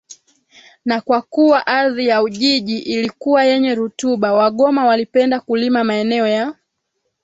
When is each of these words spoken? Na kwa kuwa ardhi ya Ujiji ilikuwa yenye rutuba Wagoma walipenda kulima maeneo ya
Na 0.85 1.01
kwa 1.01 1.21
kuwa 1.21 1.67
ardhi 1.67 2.07
ya 2.07 2.23
Ujiji 2.23 2.79
ilikuwa 2.79 3.43
yenye 3.43 3.75
rutuba 3.75 4.33
Wagoma 4.33 4.85
walipenda 4.85 5.39
kulima 5.39 5.83
maeneo 5.83 6.27
ya 6.27 6.53